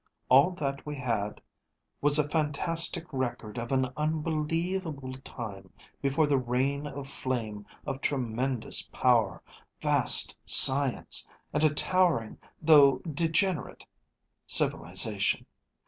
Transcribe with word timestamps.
All 0.29 0.49
that 0.53 0.83
we 0.83 0.95
had 0.95 1.39
was 2.01 2.17
a 2.17 2.27
fantastic 2.27 3.05
record 3.13 3.59
of 3.59 3.71
an 3.71 3.93
unbelievable 3.95 5.13
time 5.23 5.71
before 6.01 6.25
the 6.25 6.39
rain 6.39 6.87
of 6.87 7.07
flame 7.07 7.67
of 7.85 8.01
tremendous 8.01 8.81
power, 8.91 9.43
vast 9.79 10.39
science, 10.43 11.27
and 11.53 11.63
a 11.63 11.71
towering, 11.71 12.39
though 12.59 12.97
degenerate, 13.13 13.85
civilization. 14.47 15.45